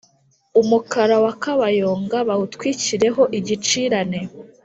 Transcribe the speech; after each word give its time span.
umukara 0.61 1.15
wa 1.23 1.33
kabayonga 1.41 2.17
bawutwikireho 2.27 3.21
igicirane 3.37 4.19